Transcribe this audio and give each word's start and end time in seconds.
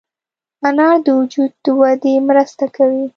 انار 0.67 0.95
د 1.05 1.07
وجود 1.19 1.51
د 1.63 1.65
ودې 1.79 2.13
مرسته 2.29 2.65
کوي. 2.75 3.05